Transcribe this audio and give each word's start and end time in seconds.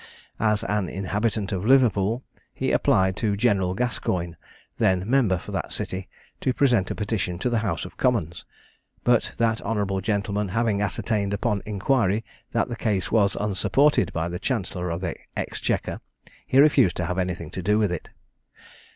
As 0.39 0.63
an 0.63 0.89
inhabitant 0.89 1.51
of 1.51 1.63
Liverpool, 1.63 2.23
he 2.55 2.71
applied 2.71 3.15
to 3.17 3.37
General 3.37 3.75
Gascoyne, 3.75 4.35
then 4.79 5.07
member 5.07 5.37
for 5.37 5.51
that 5.51 5.71
city, 5.71 6.09
to 6.39 6.55
present 6.55 6.89
a 6.89 6.95
petition 6.95 7.37
to 7.37 7.51
the 7.51 7.59
house 7.59 7.85
of 7.85 7.97
commons; 7.97 8.43
but 9.03 9.33
that 9.37 9.61
honourable 9.61 10.01
gentleman 10.01 10.47
having 10.47 10.81
ascertained 10.81 11.35
upon 11.35 11.61
inquiry 11.67 12.25
that 12.51 12.67
the 12.67 12.75
case 12.75 13.11
was 13.11 13.37
unsupported 13.39 14.11
by 14.11 14.27
the 14.27 14.39
Chancellor 14.39 14.89
of 14.89 15.01
the 15.01 15.13
Exchequer, 15.37 16.01
he 16.47 16.57
refused 16.57 16.97
to 16.97 17.05
have 17.05 17.19
anything 17.19 17.51
to 17.51 17.61
do 17.61 17.77
with 17.77 17.91
it. 17.91 18.09